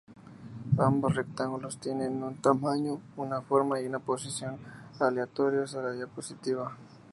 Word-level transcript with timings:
Ambos 0.79 1.13
rectángulos 1.13 1.77
tienen 1.77 2.23
un 2.23 2.41
tamaño, 2.41 2.99
una 3.17 3.39
forma 3.43 3.79
y 3.79 3.85
una 3.85 3.99
posición 3.99 4.57
aleatorios 4.99 5.75
en 5.75 5.83
la 5.83 5.91
diapositiva. 5.91 6.75